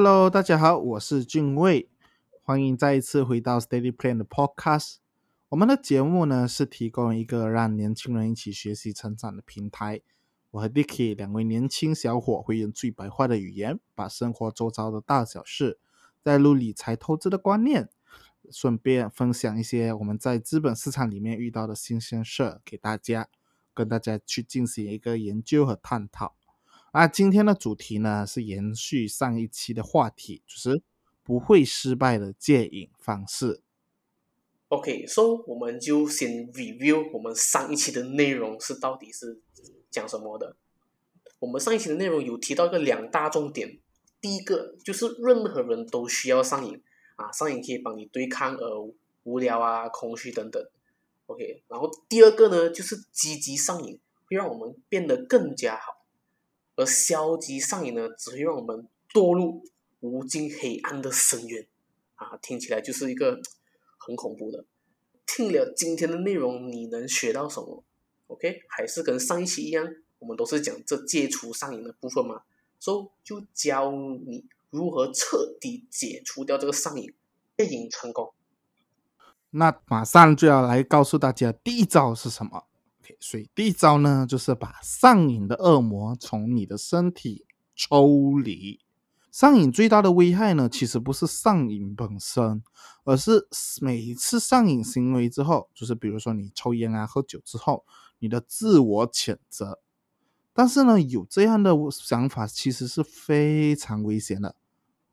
[0.00, 1.90] Hello，大家好，我是俊卫，
[2.44, 4.98] 欢迎再一次回到 Steady Plan 的 Podcast。
[5.48, 10.00] 我们的节目呢是提供一个让年轻人一起学习成长的平台。
[10.52, 15.80] 我和 Dicky 两位年轻小伙会用最白话的语言，把生活周遭的大小事，
[16.22, 17.88] 带入理财投资的观念，
[18.52, 23.28] 顺便分享一些我们在资本市场里面遇到的新鲜事给大家，
[23.74, 26.36] 跟大家去进行一个研究和探讨。
[26.92, 30.82] 那今天的主题呢是延续上一期的话题，就是
[31.22, 33.62] 不会失败的戒瘾方式。
[34.68, 39.40] OK，so、我们就先 review 我们上一期的内容是到底是
[39.90, 40.56] 讲什么的。
[41.38, 43.78] 我们上一期的内容有提到一个两大重点，
[44.20, 46.82] 第一个就是任何人都需要上瘾
[47.16, 50.62] 啊，上瘾可以帮你对抗呃无聊啊、空虚等等。
[51.26, 55.97] OK，然后第二个呢就是积极上瘾会让我们变得更加好，
[56.78, 59.64] 而消极上瘾呢只会让我们堕入
[59.98, 61.66] 无尽黑暗的深渊
[62.14, 63.40] 啊，听起来就是一个
[63.98, 64.64] 很恐怖的。
[65.26, 67.82] 听了今天的内容，你能学到什么
[68.28, 69.84] ？OK，还是跟上一期一样，
[70.20, 72.42] 我们都是讲这戒除上瘾的部分嘛，
[72.78, 77.12] 所以就教你如何彻底解除掉这个上瘾，
[77.56, 78.32] 戒瘾成功。
[79.50, 82.67] 那马上就要来告诉大家第一招是什么。
[83.20, 88.80] 所以第一招呢，就是把上瘾的恶魔从你的身体抽离。
[89.30, 92.62] 上瘾最大的危害呢，其实不是上瘾本身，
[93.04, 93.46] 而是
[93.80, 97.84] 每一次上瘾行为之后，就是比如说你抽烟啊、喝酒之后，
[98.18, 99.80] 你的自我谴责。
[100.52, 104.56] 但是呢，有这样的想法其实是非常危险的。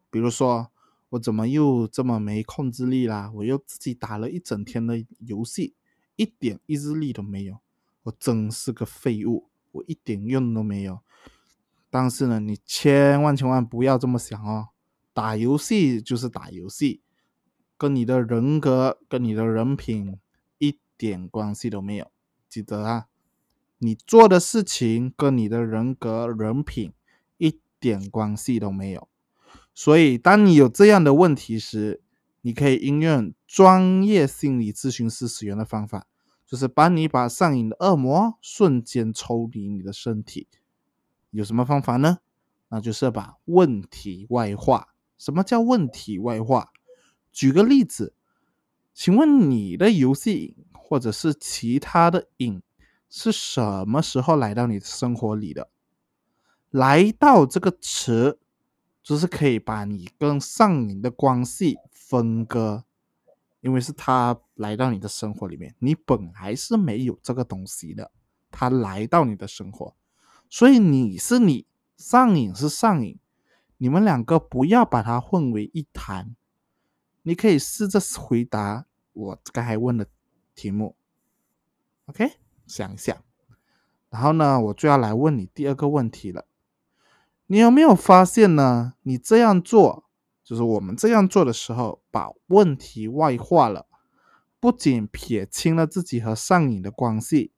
[0.10, 0.72] 比如说，
[1.10, 3.32] 我怎么又这么没控制力啦？
[3.36, 5.76] 我又自己打了一整天的游戏，
[6.16, 7.60] 一点意志力都没有，
[8.06, 11.02] 我真是个废物，我一点用都没有。
[11.92, 14.70] 但是呢，你千万千万不要这么想哦，
[15.14, 17.02] 打游戏就是打游戏，
[17.78, 20.18] 跟你的人格、跟你的人品
[20.58, 22.12] 一点关系都没有。
[22.50, 23.08] 记得啊，
[23.80, 26.94] 你做的事情跟你的人格、人品
[27.38, 29.08] 一点关系都没有。
[29.74, 32.02] 所以，当你有这样的问题时，
[32.42, 36.08] 你可以应用专业心理咨询师使用的方法，
[36.56, 40.48] 就是帮你把上瘾的恶魔瞬间抽离你的身体。
[41.32, 42.20] 有什么方法呢？
[42.70, 44.88] 那就是把问题外化。
[45.18, 46.70] 什么叫问题外化？
[47.34, 48.14] 举个例子，
[48.94, 52.62] 请问你的游戏瘾或者是其他的瘾
[53.10, 55.70] 是什么时候来到你的生活里的？
[56.70, 58.40] 来到这个词，
[59.04, 62.85] 就是可以把你跟上瘾的关系分割，
[63.66, 68.12] 因为是他来到你的生活里面，你本来是没有这个东西的，
[68.52, 69.96] 他来到你的生活。
[70.52, 71.66] 所以你是你，
[71.98, 73.18] 上瘾是上瘾，
[73.78, 76.36] 你们两个不要把它混为一谈。
[77.24, 80.06] 你可以试着回答我刚才问的
[80.54, 80.96] 题目
[82.06, 82.34] ，OK？
[82.68, 83.18] 想一想，
[84.12, 86.46] 然后呢，我就要来问你第二个问题了。
[87.48, 88.94] 你有没有发现呢？
[89.02, 90.05] 你这样做，
[90.46, 93.88] 就是我们这样做的时候，把问题外化了，
[94.62, 97.52] 不仅撇清了自己和上瘾的关系，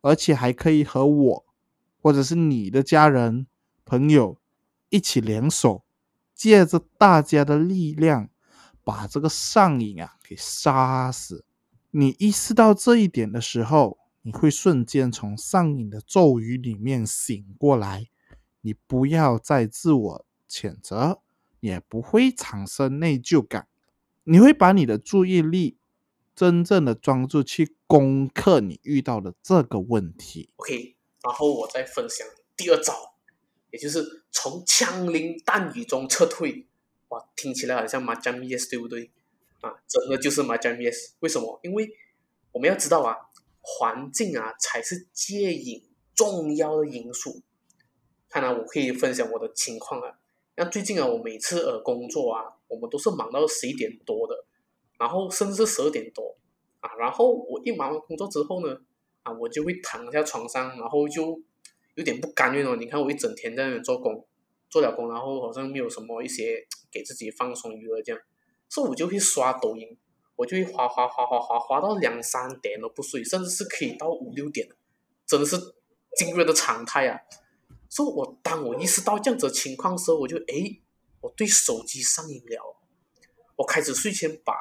[0.00, 1.44] 而且还可以和我。
[2.02, 3.46] 或者是你的家人、
[3.84, 4.36] 朋友
[4.88, 5.84] 一起联手，
[6.34, 8.28] 借着大家的力量，
[8.82, 11.44] 把这个上瘾啊给杀死。
[11.92, 18.08] 你意识到这一点的时候，你会瞬间从上瘾的咒语里面醒过来。
[18.62, 21.20] 你不要再自我谴责，
[21.62, 23.68] 也不会产生内疚感。
[24.24, 25.78] 你会把你的注意力
[26.34, 30.50] 真正的专注去攻克你遇到的这个问题。
[30.56, 33.14] OK，然后我再分享第二招，
[33.70, 36.66] 也就是从枪林弹雨中撤退。
[37.08, 39.12] 哇，听起来好像麻将 yes 对不对？
[39.60, 41.12] 啊，真的就是麻将 yes。
[41.20, 41.60] 为什么？
[41.62, 41.88] 因为
[42.50, 43.16] 我们要知道啊，
[43.60, 47.42] 环境啊才是戒瘾重要的因素。
[48.28, 50.18] 看来、我可以分享我的情况啊。
[50.56, 54.44] 像最近啊，我每次呃工作啊，我们都是忙到十一点多的，
[54.98, 56.36] 然后甚至是十二点多
[56.80, 56.90] 啊。
[56.98, 58.76] 然后我一忙完工作之后呢，
[59.22, 61.40] 啊，我就会躺在床上，然后就
[61.94, 62.76] 有点不甘愿哦。
[62.76, 64.26] 你看我一整天在那边做工，
[64.68, 68.20] 做了工，然后好像没有什么一些给自己放松娱乐这样，
[68.68, 69.96] 所以我就会刷抖音，
[70.36, 74.68] 我就会滑滑滑滑滑滑到两三点都不睡，甚至是可以到五六点，
[75.26, 75.56] 真的是
[76.14, 77.18] 今日的常态啊。
[77.92, 80.80] 所以我当我意识到这样子的情况时候，我就诶，
[81.20, 82.74] 我对手机上瘾了。
[83.56, 84.54] 我开始睡前把，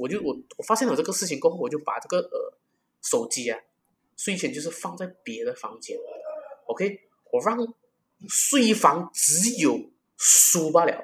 [0.00, 2.58] 我就我我发现了这个事情过后，我就把这个呃
[3.02, 3.60] 手机啊，
[4.16, 5.98] 睡前就是放在别的房间
[6.64, 7.00] ，OK，
[7.32, 7.58] 我让
[8.26, 10.98] 睡房只有书罢了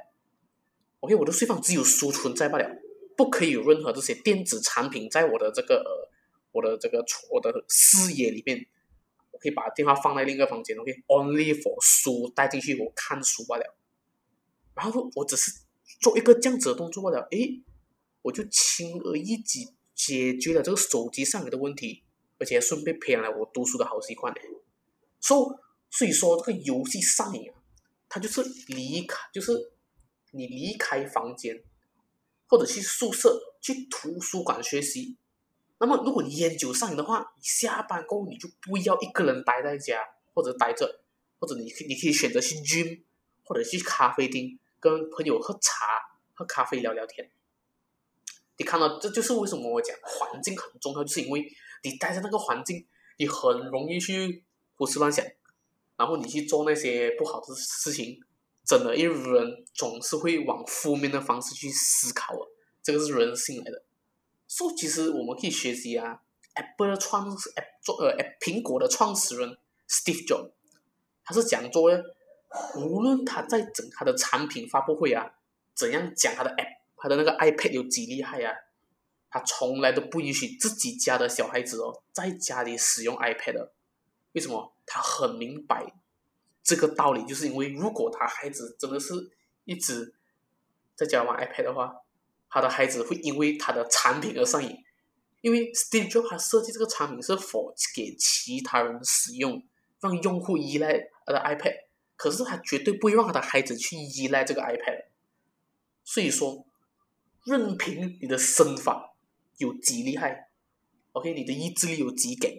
[1.01, 2.81] ，OK，我的睡房只有书存在罢了，
[3.15, 6.09] 不可以有任何这些电子产品在我的这个呃
[6.53, 8.67] 我的这个我的视野里面。
[9.41, 13.77] 可以把电话放在另一个房间，OK，only for 书带进去我看书罢了。
[14.75, 15.51] 然后我只是
[16.01, 17.63] 做一个这样子的动作罢了，诶，
[18.23, 19.61] 我就轻而易举
[19.95, 22.05] 解决了这个手机上瘾的问题，
[22.39, 24.41] 而且顺便培养了我读书的好习惯呢。
[25.21, 25.41] 所以
[25.91, 27.55] 所以说，这个游戏上瘾啊，
[28.09, 29.73] 它就是离开，就是
[30.33, 31.65] 你离开房间，
[32.47, 35.17] 或者去宿舍、去图书馆学习。
[35.81, 40.05] 那么，如果你烟酒上瘾的话，你下班过后你就不要一个人待在家，
[40.35, 41.03] 或者待着，
[41.39, 43.03] 或者你可你可以选择去 gym，
[43.45, 45.87] 或者去咖啡厅跟朋友喝茶、
[46.35, 47.31] 喝咖啡聊聊天。
[48.57, 51.49] 你看到，这就是为什么我讲环境很重要，就是因为
[51.85, 52.85] 你待在那个环境，
[53.19, 54.43] 你很容易去
[54.75, 55.25] 胡思乱想，
[55.97, 58.21] 然后你去做那些不好的事情。
[58.65, 62.45] 真的，因为人总是会往负面的方式去思考啊，
[62.83, 63.85] 这个是人性来的。
[64.49, 66.23] 所以其实我们可以学习啊
[66.55, 69.57] ，Apple 创始 App 做呃苹果的创始人
[69.89, 70.51] Steve Jobs，
[71.23, 71.91] 他是讲做，
[72.75, 75.35] 无论他在整他的产品发布会啊，
[75.75, 76.79] 怎样讲他的 App。
[77.01, 78.53] 他的那个 iPad 有几厉害呀？
[79.31, 83.69] 他从来都不允许自己家的小孩子哦在家里使用 iPad。
[84.33, 84.75] 为什么？
[84.85, 85.93] 他很明白
[86.63, 89.15] 这个道理，就是因为如果他孩子真的是
[89.65, 90.15] 一直
[90.97, 91.95] 在家玩 iPad 的话，
[92.49, 94.77] 他的孩子会因为他的产品而上瘾。
[95.41, 99.63] 因为 Steve Jobs 他设计这个产品是否给其他人使用，
[100.01, 101.75] 让用户依赖他的 iPad，
[102.17, 105.05] 可是他绝对不会让他的孩子去依赖这个 iPad。
[106.05, 106.65] 所以说。
[107.45, 109.15] 任凭你的身法
[109.57, 110.51] 有几厉害
[111.13, 112.51] ，OK，你的意志力有几强，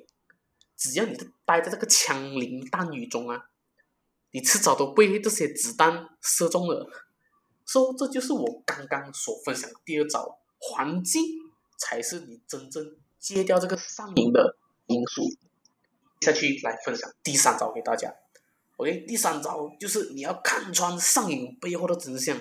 [0.75, 1.15] 只要你
[1.45, 3.51] 待在这个枪林弹雨中啊，
[4.31, 6.89] 你迟早都被这些子弹射中了。
[7.71, 11.23] 说这就是我刚刚所分享第二招，环境
[11.77, 14.57] 才是你真正戒掉这个上瘾的
[14.87, 15.21] 因素。
[16.21, 18.11] 下去来分享第三招给大家
[18.77, 22.35] ，OK，第三招就是你要看穿上瘾背后的真相。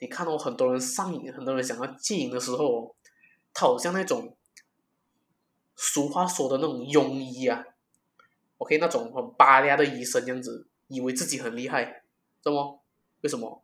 [0.00, 2.94] 你看到很多人上瘾，很多人想要戒瘾的时候，
[3.54, 4.36] 他好像那种
[5.76, 7.64] 俗话说的那种庸医啊
[8.58, 12.02] ，OK，那种很巴拉的医生这样子，以为自己很厉害，
[12.42, 12.82] 怎么？
[13.22, 13.62] 为什么？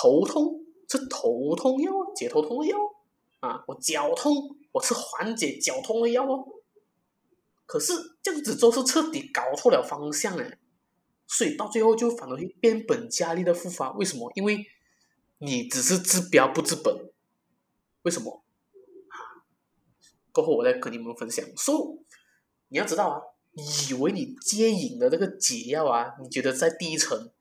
[0.00, 2.78] 头痛吃头痛药，解头痛的药
[3.40, 3.64] 啊！
[3.66, 4.32] 我脚痛，
[4.70, 6.46] 我吃缓解脚痛的药哦。
[7.66, 7.92] 可是
[8.22, 10.56] 这样子做是彻底搞错了方向哎，
[11.26, 13.90] 所以到最后就反而会变本加厉的复发。
[13.94, 14.30] 为什么？
[14.36, 14.64] 因为
[15.38, 17.10] 你只是治标不治本，
[18.02, 18.44] 为什么？
[20.30, 21.44] 过后我再跟你们分享。
[21.56, 21.98] 说，
[22.68, 23.20] 你要知道啊，
[23.90, 27.32] 以为你戒瘾的这个解药啊，你觉得在第一层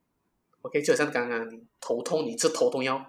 [0.61, 3.05] ，OK，就像刚刚你头痛，你吃头痛药，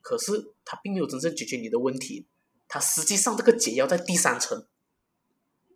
[0.00, 2.26] 可是它并没有真正解决你的问题。
[2.68, 4.66] 它实际上这个解药在第三层，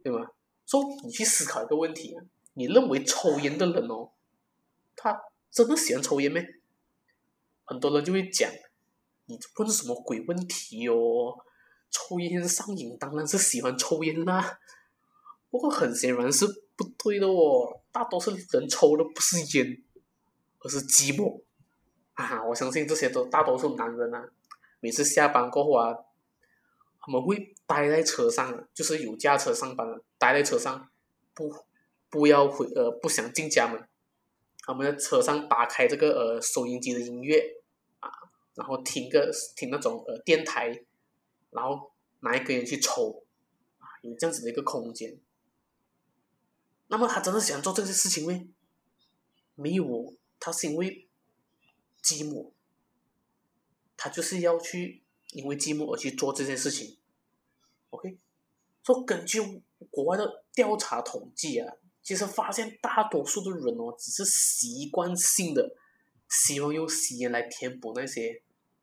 [0.02, 0.30] 对吗？
[0.64, 2.16] 所以你去思考一个问题，
[2.54, 4.12] 你认为抽烟的人哦，
[4.96, 5.20] 他
[5.50, 6.40] 真的喜欢抽烟吗？
[7.64, 8.50] 很多人就会讲，
[9.26, 11.36] 你问什么鬼问题哦？
[11.90, 14.58] 抽烟上瘾当然是喜欢抽烟啦，
[15.50, 16.46] 不过很显然是
[16.76, 17.80] 不对的哦。
[17.92, 19.83] 大多数人抽的不是烟，
[20.64, 21.42] 而是寂寞
[22.14, 22.42] 啊！
[22.42, 24.30] 我相信这些都大多数男人啊，
[24.80, 25.94] 每次下班过后啊，
[27.00, 29.86] 他们会待在车上，就是有驾车上班，
[30.18, 30.88] 待在车上，
[31.34, 31.54] 不
[32.08, 33.86] 不要回呃不想进家门。
[34.62, 37.62] 他们在车上打开这个呃收音机的音乐
[38.00, 38.08] 啊，
[38.54, 40.84] 然后听个听那种呃电台，
[41.50, 43.26] 然后拿一根烟去抽，
[43.76, 45.20] 啊，有这样子的一个空间。
[46.86, 48.48] 那么他真的想做这些事情吗？
[49.56, 50.14] 没有，
[50.44, 51.08] 他是因为
[52.02, 52.50] 寂寞，
[53.96, 56.98] 他就是要去因为寂寞而去做这件事情。
[57.88, 58.18] OK，
[58.82, 59.40] 说根据
[59.90, 61.74] 国外的调查统计啊。
[62.02, 65.74] 其实发现大多数的人哦，只是习惯性的
[66.28, 68.42] 希望用吸烟来填补那些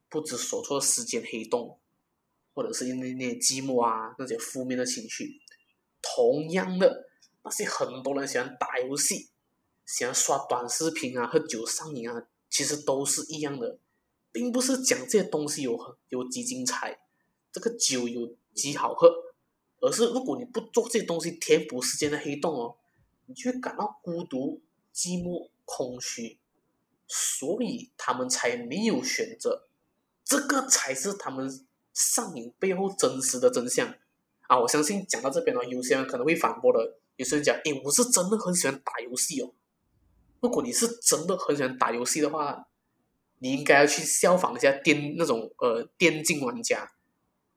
[0.10, 1.77] 不知所措的时间黑洞，
[2.56, 5.39] 或者是因为那些寂寞啊那些负面的情绪。
[6.01, 7.12] 同样的，
[7.44, 9.30] 那些很多人喜欢打游戏、
[9.91, 13.77] 喜欢刷短视频啊、喝酒上瘾啊，其实都是一样的，
[14.31, 17.00] 并不是讲这些东西有有几精彩，
[17.51, 19.12] 这个酒有几好喝，
[19.81, 22.77] 而是如果你不做这些东西填补时间的黑洞哦。
[23.27, 24.62] 你就会感到孤独、
[24.93, 26.38] 寂寞、空虚，
[27.07, 29.67] 所以他们才没有选择。
[30.25, 33.95] 这个才是他们上瘾背后真实的真相
[34.48, 34.60] 啊！
[34.60, 36.98] 我相信讲到这边呢，有些人可能会反驳的。
[37.15, 39.53] 有些人讲：“诶，我是真的很喜欢打游戏哦。”
[40.41, 42.67] 如果你是真的很喜欢打游戏的话，
[43.39, 46.91] 你应该要去效仿一下电那种呃电竞玩家。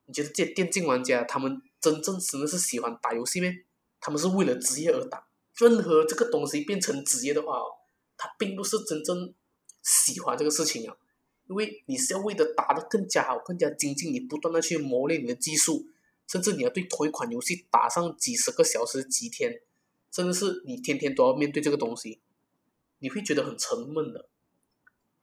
[0.05, 3.47] 你觉得这电竞玩家他们真正真的是喜欢打游戏吗？
[3.99, 5.27] 他们是为了职业而打。
[5.57, 7.59] 任何这个东西变成职业的话，
[8.17, 9.33] 他并不是真正
[9.81, 10.95] 喜欢这个事情啊。
[11.47, 15.87] 因为你是要为了打得更加好、更加精进，你不断的去磨练你的技术，
[16.27, 19.61] 甚至你要对同一款游戏打上几十个小时、几天，
[20.11, 22.19] 甚至是你天天都要面对这个东西，
[23.05, 24.27] 你会觉得很沉闷的。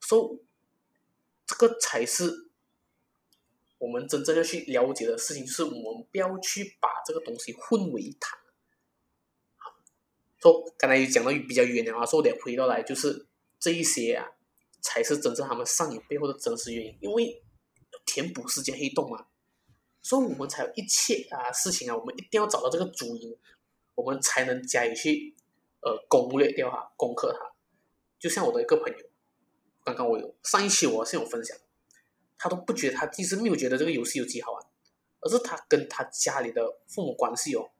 [0.00, 0.38] 所以，
[1.44, 2.48] 这个才是
[3.78, 8.38] 我们真正要去了解的事情，就是我们不要去把这个东西混为一谈。
[10.38, 13.26] 说刚才也讲到比较远了啊，说我得回到来，就是
[13.58, 14.28] 这一些啊。
[14.84, 17.40] 才是真正他们上瘾背后的真实原因，因为
[18.04, 19.26] 填补世界黑洞嘛，
[20.02, 23.38] 所以我们才有一切啊事情啊，我们一定要找到这个主因，
[23.94, 25.36] 我们才能加以去
[25.82, 27.51] 呃攻略掉它、攻克它。
[28.22, 29.10] 就像我的一个朋友，
[29.82, 31.58] 刚刚我有上一期我是有分享，
[32.38, 34.64] 他都不觉得他其实没有觉得这个游戏有几好玩，
[35.18, 37.72] 而是他跟他家里的父母关系哦，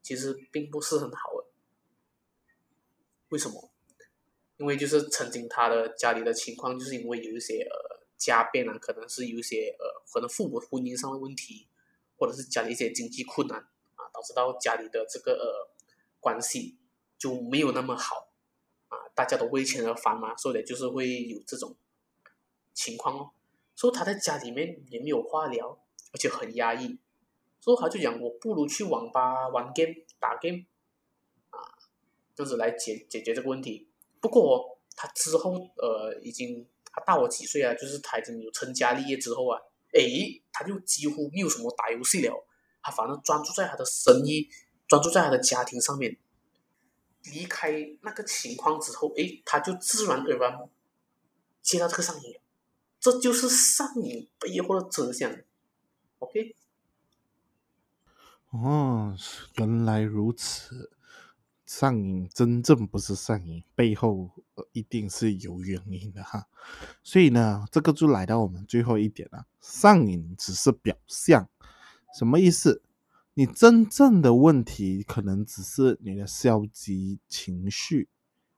[0.00, 1.46] 其实并不是很好的，
[3.28, 3.70] 为什么？
[4.56, 11.68] 因为就是曾经他的家里的情况，就是因为有一些呃家变啊，可能是有一些呃可能父母婚姻上的问题，
[12.16, 15.70] 或者是家里一些经济困难啊，导致到家里的这个呃
[16.18, 16.78] 关系
[17.18, 18.29] 就没有那么好，
[19.20, 21.76] 大家都为钱而烦嘛，所以就是会有这种
[22.72, 23.30] 情况哦。
[23.76, 25.78] 所以他在家里面也没有话聊，
[26.10, 26.98] 而且很压抑，
[27.60, 30.64] 所以他就讲我不如去网吧玩 game 打 game
[31.50, 31.60] 啊，
[32.34, 33.90] 这样子来解解决这个问题。
[34.22, 39.60] 不过他之后呃，已经他大我几岁啊，就是他已经有成家立业之后啊，
[39.92, 42.46] 诶，他就几乎没有什么打游戏了，
[42.80, 44.48] 他反正专注在他的生意，
[44.88, 46.16] 专注在他的家庭上面。
[47.24, 47.70] 离开
[48.02, 50.68] 那个情况之后，诶，他就自然而然
[51.62, 52.40] 接到这个上瘾，
[52.98, 55.30] 这就是上瘾背后的真相。
[56.18, 56.54] OK。
[58.50, 59.14] 哦，
[59.56, 60.90] 原来如此。
[61.66, 64.28] 上瘾真正不是上瘾，背后
[64.72, 66.48] 一定是有原因的哈。
[67.04, 69.46] 所以呢，这个就来到我们最后一点了。
[69.60, 71.48] 上瘾只是表象，
[72.18, 72.82] 什么意思？
[73.34, 78.08] 你真正的问题可能只是你的消极情绪，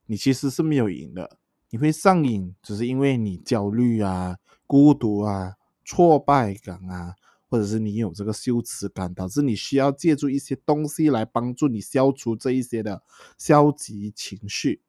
[0.07, 1.39] 你其实是没有瘾的。
[1.71, 4.37] 你会上瘾，只是因为你焦虑啊、
[4.67, 7.15] 孤独啊、挫败感啊。
[7.49, 13.03] 或者是你有这个羞耻感，导致你需要借助一些东西来帮助你消除这一些的
[13.37, 14.81] 消极情绪。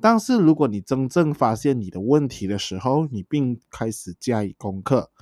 [0.00, 5.12] 但是如果你真正发现你的问题的时候，你并开始加以攻克，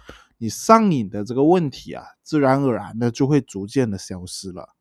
[0.43, 4.75] 你上瘾的这个问题啊，自然而然的就会逐渐的消失了。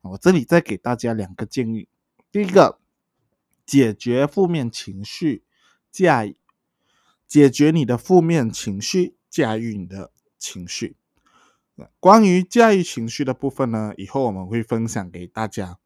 [0.00, 1.86] 我这里再给大家两个建议：
[2.30, 2.78] 第一个，
[3.66, 5.44] 解决负面情绪，
[5.90, 6.24] 驾
[7.28, 10.96] 解决你的负面情绪，驾驭你的情绪。
[12.00, 15.76] 关于驾驭情绪的部分呢，以后我们会分享给大家。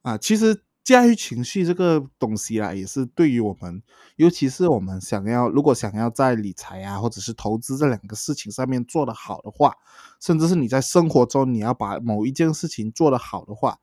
[0.00, 3.82] 啊，其实驾驭情绪这个东西啊，也是对于我们，
[4.16, 9.76] 尤其是我们想要，如果想要在理财啊，或者是投资这两个事情上面做得好的话，
[10.20, 13.78] 甚至是你在生活中你要把某一件事情做得好的话，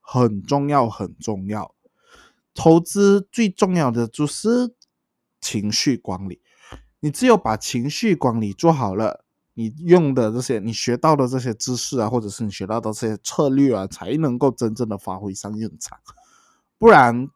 [0.00, 1.74] 很重要，很重要。
[2.52, 4.74] 投资最重要的就是
[5.40, 6.40] 情绪管理，
[6.98, 9.24] 你只有把情绪管理做好了。
[9.54, 15.98] 你用的这些，你学到的这些知识啊，或者是你学到的这些策略啊，才能够真正的发挥上用场。
[16.80, 17.28] 不然，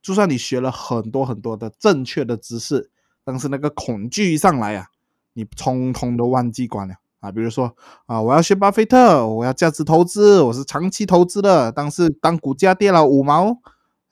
[0.00, 2.88] 就算你学了很多很多的正确的知识，
[3.24, 4.86] 但是那个恐惧一上来啊，
[5.32, 7.32] 你通通都忘记关了啊。
[7.32, 7.74] 比如说
[8.06, 13.58] 啊，我要学巴菲特，我要价值投资，我是长期投资的，但是当股价跌了五毛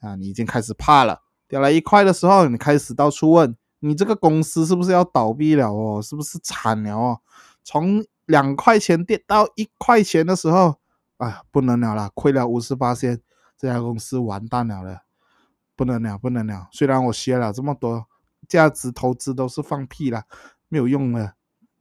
[0.01, 1.21] 啊，你已经开始怕了。
[1.47, 6.01] 跌了一块的时候，你开始到处问，你这个公司是不是要倒闭了哦？
[6.01, 7.19] 是不是惨了哦？
[7.63, 10.75] 从两块钱跌到一块钱的时候，
[11.15, 13.21] 啊，不能了了，亏了五十八仙，
[13.61, 15.03] 这家公司完蛋了了，
[15.75, 16.67] 不能了，不能了。
[16.71, 18.07] 虽然我学了这么多
[18.47, 20.23] 价值投资，都是放屁了，
[20.69, 21.35] 没有用了。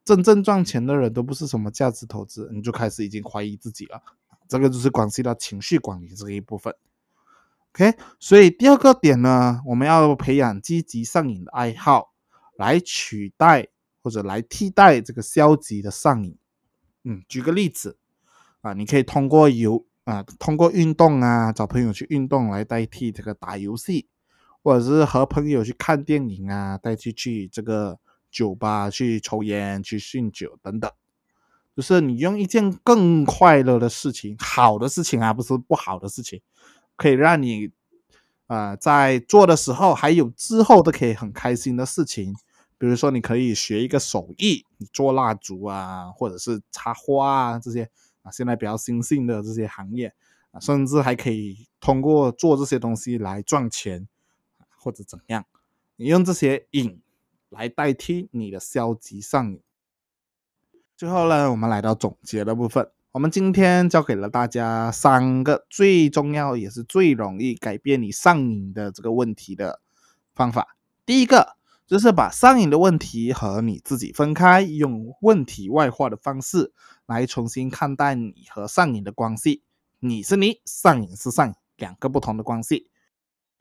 [0.05, 4.03] 真正赚钱的人都不是什么价值投资，你就开始已经怀疑自己了。
[4.47, 6.75] 这个就是关系到情绪管理这一部分。
[7.73, 12.13] OK，所以第二个点呢，我们要培养积极上瘾的爱好，
[12.57, 13.69] 来取代。
[14.03, 16.35] 或者来替代这个消极的上瘾，
[17.05, 17.99] 嗯，举个例子
[18.63, 24.09] 啊，你可以通过游啊，通过运动啊，找朋友去运动来代替这个打游戏，
[24.62, 27.99] 或者是和朋友去看电影啊，代替去这个
[28.31, 30.90] 酒吧去抽烟、去酗酒等等，
[31.76, 36.40] 就是你用一件更快乐的事情，好的事情啊，不是不好的事情，
[36.97, 37.71] 可以让你
[38.49, 42.35] 啊在做的时候，还有之后都可以很开心的事情。
[42.79, 47.90] 比如说，你可以学一个手艺，你做蜡烛啊，或者是插花啊这些
[48.23, 50.15] 啊，现在比较新兴的这些行业
[50.50, 54.09] 啊，甚至还可以通过做这些东西来赚钱，
[54.77, 55.45] 或者怎样，
[55.97, 57.00] 你用这些瘾
[57.49, 59.61] 来代替你的消极上瘾。
[60.97, 69.81] 最后呢，我们来到总结的部分，我们今天教给了大家三个最重要也是最容易改变你上瘾的这个问题的
[70.35, 70.77] 方法。
[71.05, 71.60] 第一个。
[71.90, 76.73] 就是把上瘾的问题和你自己分开，用问题外化的方式
[77.04, 79.64] 来重新看待你和上瘾的关系。
[79.99, 82.88] 你是你，上瘾是上瘾，两个不同的关系。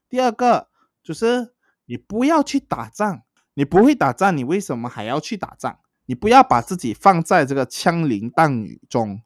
[0.07, 0.67] 第二个
[1.01, 1.55] 就是
[1.85, 3.23] 你不要去打仗，
[3.55, 5.79] 你不会打仗，你为什么还要去打仗？
[6.05, 9.23] 你不要把自己放在这个枪林弹雨中，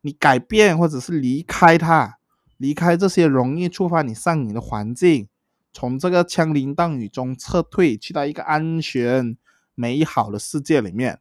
[0.00, 2.18] 你改变或者是离开它，
[2.56, 5.28] 离开这些容易触发你上瘾的环境。
[5.76, 9.36] 从这个枪林弹雨中撤退，去到一个安全、
[9.74, 11.20] 美好的世界里面，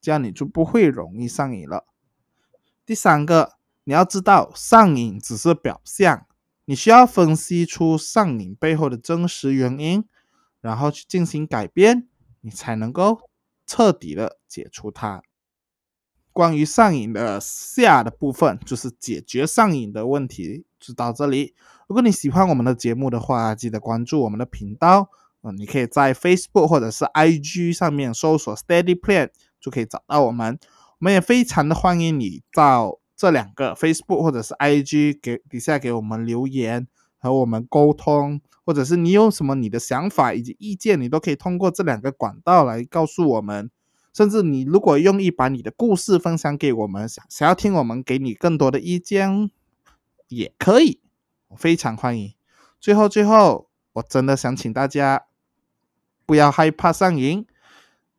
[0.00, 1.84] 这样你就不会容易上瘾了。
[2.86, 6.26] 第三个，你要知道，上瘾只是表象，
[6.64, 10.02] 你需要分析出上瘾背后的真实原因，
[10.62, 12.08] 然后去进行改变，
[12.40, 13.28] 你才能够
[13.66, 15.22] 彻底的解除它。
[16.32, 21.54] 关于上瘾的下的部分，就是解决上瘾的问题，就到这里。
[21.86, 25.10] 如果你喜欢我们的节目的话，记得关注我们的频道。
[25.42, 30.58] 嗯，你可以在 Facebook 或者是 IG 上面搜索 Steady Plan 就可以找到我们。
[30.98, 36.86] 我们也非常的欢迎你到这两个 Facebook 或者是 IG 给底下给我们留言
[37.18, 43.70] 和我们沟通，或者是你有什么你的想法以及意见，你都可以通过这两个管道来告诉我们。
[44.12, 49.50] 甚至你如果愿意把你的故事分享给我们，想想要听我们给你更多的意见，
[50.30, 51.00] 也可以。
[51.56, 52.34] 非常欢迎。
[52.80, 55.26] 最后，最后，我真的想请大家
[56.24, 57.46] 不要害怕上瘾，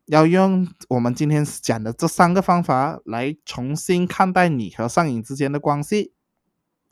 [0.06, 6.14] 要用我们今天讲的这三个方法来重新看待你和上瘾之间的关系，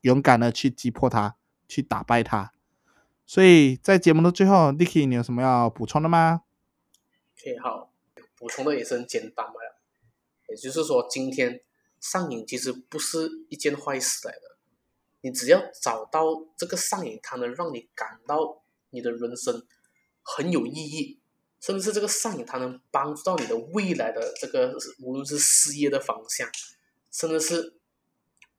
[0.01, 1.35] 勇敢的去击破它，
[1.67, 2.53] 去打败它。
[3.25, 6.41] 所以在节目的最后，Dicky，你有什么要补充的吗
[7.37, 7.91] ？OK，好，
[8.37, 9.53] 补充的也是很简单嘛，
[10.47, 11.61] 也就是说，今天
[11.99, 14.57] 上瘾其实不是一件坏事来的。
[15.21, 16.23] 你只要找到
[16.57, 19.65] 这个上瘾，它能让你感到你的人生
[20.21, 21.19] 很有意义，
[21.59, 26.49] 甚至是这个上瘾，它能帮助到你的未来的这个无论是事业的方向，
[27.11, 27.73] 甚至是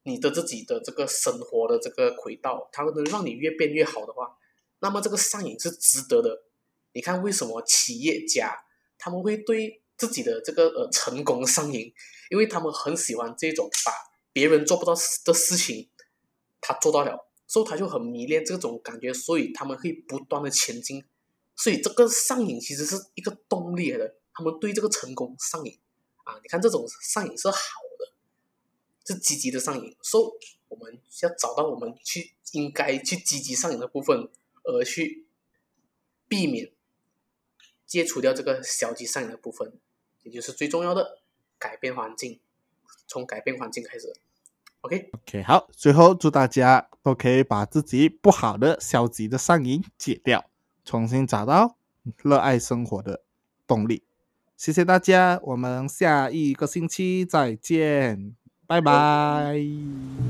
[0.03, 4.37] 你的自己的这个生活的这个轨道，它能让你越变越好的话，
[4.81, 6.42] 那么这个上瘾是值得的。
[6.92, 8.64] 你看为什么企业家
[8.99, 11.94] 他们会对自己的这个呃成功上瘾？
[12.31, 13.92] 因为他们很喜欢这种把
[14.33, 14.94] 别人做不到
[15.25, 15.89] 的事情。
[16.61, 21.05] 他做到了，所以他就很迷恋这种感觉，所以他们会不断的前进，
[21.57, 25.79] 所以这个上瘾其实是一个动力来的，他们对这个成功上瘾
[26.25, 26.38] 啊！
[26.42, 27.57] 你看这种上瘾是好
[27.99, 28.12] 的，
[29.05, 34.29] 是积极的上瘾，所以我们要找到我们去应该去积极上瘾的部分，
[34.64, 35.27] 而去
[36.29, 36.73] 避免
[37.87, 39.73] 戒除掉这个消极上瘾的部分，
[40.23, 41.20] 也就是最重要的
[41.59, 42.40] 改变环境，
[43.07, 44.14] 从改变环境开始。
[44.83, 50.45] OK，OK，好，最后祝大家都可以把自己不好的、消极的上瘾解掉，
[50.85, 51.77] 重新找到
[52.23, 53.23] 热爱生活的
[53.66, 54.03] 动力。
[54.57, 58.35] 谢谢大家，我们下一个星期再见，
[58.66, 60.30] 拜拜。